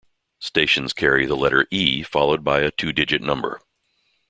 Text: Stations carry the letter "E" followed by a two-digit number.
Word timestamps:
Stations 0.39 0.93
carry 0.93 1.27
the 1.27 1.35
letter 1.35 1.67
"E" 1.69 2.01
followed 2.01 2.43
by 2.43 2.61
a 2.61 2.71
two-digit 2.71 3.21
number. 3.21 3.61